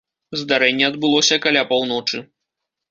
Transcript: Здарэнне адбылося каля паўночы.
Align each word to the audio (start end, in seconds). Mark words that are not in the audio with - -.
Здарэнне 0.43 0.87
адбылося 0.89 1.41
каля 1.45 1.67
паўночы. 1.75 2.25